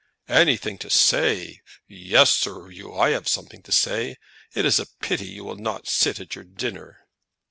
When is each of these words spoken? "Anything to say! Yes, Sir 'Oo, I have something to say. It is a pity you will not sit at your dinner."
"Anything 0.33 0.79
to 0.79 0.89
say! 0.89 1.61
Yes, 1.87 2.33
Sir 2.33 2.71
'Oo, 2.71 2.95
I 2.97 3.11
have 3.11 3.27
something 3.27 3.61
to 3.61 3.71
say. 3.71 4.17
It 4.55 4.65
is 4.65 4.79
a 4.79 4.87
pity 4.99 5.27
you 5.27 5.43
will 5.43 5.57
not 5.57 5.87
sit 5.87 6.19
at 6.19 6.33
your 6.33 6.43
dinner." 6.43 7.05